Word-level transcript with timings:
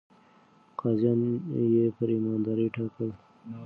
قاضيان 0.79 1.21
يې 1.73 1.85
پر 1.95 2.07
ايماندارۍ 2.15 2.67
ټاکل. 2.75 3.09